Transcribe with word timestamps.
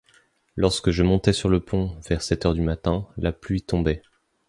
Lorsque 0.55 0.89
je 0.89 1.03
montai 1.03 1.31
sur 1.31 1.47
le 1.47 1.59
pont, 1.59 1.95
vers 2.09 2.23
sept 2.23 2.47
heures 2.47 2.55
du 2.55 2.61
matin, 2.63 3.07
la 3.17 3.31
pluie 3.31 3.61
tombait. 3.61 4.01